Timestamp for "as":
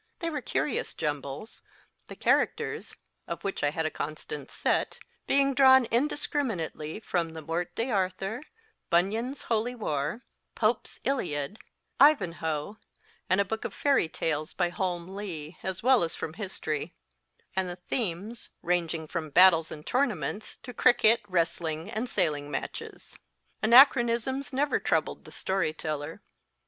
15.61-15.83, 16.01-16.15